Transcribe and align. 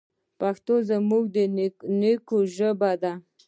پښتو 0.39 0.73
زموږ 0.89 1.23
د 1.35 1.37
نیکونو 2.01 2.37
ژبه 2.55 2.91
ده. 3.01 3.13